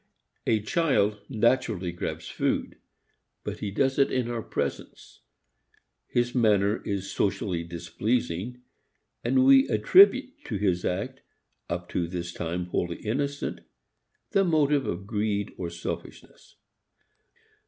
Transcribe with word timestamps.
A 0.47 0.61
child 0.61 1.21
naturally 1.29 1.91
grabs 1.91 2.27
food. 2.27 2.79
But 3.43 3.59
he 3.59 3.69
does 3.69 3.99
it 3.99 4.11
in 4.11 4.31
our 4.31 4.41
presence. 4.41 5.21
His 6.07 6.33
manner 6.33 6.81
is 6.87 7.11
socially 7.11 7.63
displeasing 7.63 8.63
and 9.23 9.45
we 9.45 9.67
attribute 9.69 10.43
to 10.45 10.57
his 10.57 10.83
act, 10.83 11.21
up 11.69 11.87
to 11.89 12.07
this 12.07 12.33
time 12.33 12.65
wholly 12.65 12.97
innocent, 13.05 13.59
the 14.31 14.43
motive 14.43 14.87
of 14.87 15.05
greed 15.05 15.51
or 15.55 15.69
selfishness. 15.69 16.55